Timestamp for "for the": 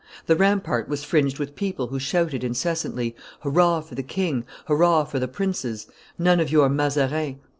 3.81-4.01, 5.03-5.27